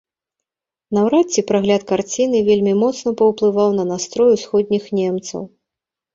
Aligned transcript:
Наўрад 0.97 1.27
ці 1.35 1.43
прагляд 1.51 1.81
карціны 1.91 2.39
вельмі 2.49 2.73
моцна 2.81 3.09
паўплываў 3.21 3.69
на 3.83 3.87
настрой 3.93 4.29
усходніх 4.39 4.83
немцаў. 5.03 5.41